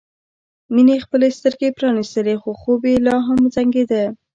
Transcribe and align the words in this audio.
مينې 0.73 0.95
خپلې 1.05 1.27
سترګې 1.37 1.69
پرانيستلې 1.77 2.35
خو 2.41 2.49
خوب 2.61 2.81
یې 2.91 2.95
لا 3.07 3.15
هم 3.27 3.39
زنګېده 3.55 4.03